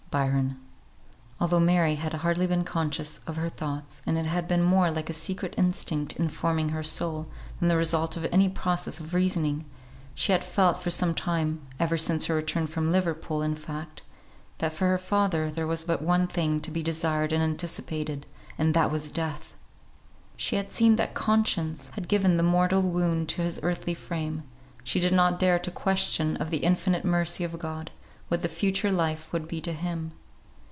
[0.11, 0.57] BYRON.
[1.39, 5.09] Although Mary had hardly been conscious of her thoughts, and it had been more like
[5.09, 7.27] a secret instinct informing her soul,
[7.61, 9.63] than the result of any process of reasoning,
[10.13, 14.01] she had felt for some time (ever since her return from Liverpool, in fact),
[14.57, 18.25] that for her father there was but one thing to be desired and anticipated,
[18.57, 19.53] and that was death!
[20.35, 24.43] She had seen that Conscience had given the mortal wound to his earthly frame;
[24.83, 27.91] she did not dare to question of the infinite mercy of God,
[28.27, 30.09] what the Future Life would be to him.